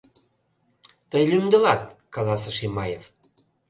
—Тый 1.09 1.23
лӱмдылат,— 1.31 1.81
каласыш 2.15 2.57
Имаев. 2.67 3.03